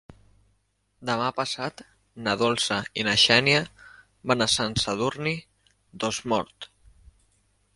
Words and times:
Demà 1.09 1.25
passat 1.39 1.83
na 2.27 2.33
Dolça 2.43 2.79
i 3.01 3.05
na 3.09 3.13
Xènia 3.25 3.59
van 4.33 4.47
a 4.47 4.49
Sant 4.55 4.77
Sadurní 4.85 5.35
d'Osormort. 6.01 6.69